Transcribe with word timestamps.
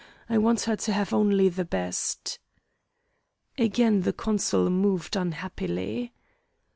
I 0.27 0.39
want 0.39 0.61
her 0.61 0.75
to 0.75 0.93
have 0.93 1.13
only 1.13 1.47
the 1.47 1.63
best." 1.63 2.39
Again 3.59 4.01
the 4.01 4.13
consul 4.13 4.67
moved 4.71 5.15
unhappily. 5.15 6.11